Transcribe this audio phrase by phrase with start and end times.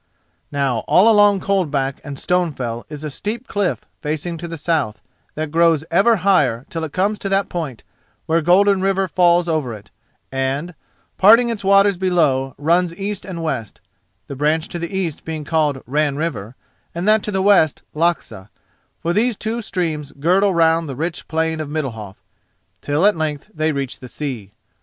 [0.51, 4.99] Now all along Coldback and Stonefell is a steep cliff facing to the south,
[5.35, 7.83] that grows ever higher till it comes to that point
[8.25, 9.91] where Golden River falls over it
[10.31, 10.73] and,
[11.19, 16.17] parting its waters below, runs east and west—the branch to the east being called Ran
[16.17, 16.55] River
[16.95, 21.69] and that to the west Laxà—for these two streams girdle round the rich plain of
[21.69, 22.15] Middalhof,
[22.81, 24.51] till at length they reach the sea.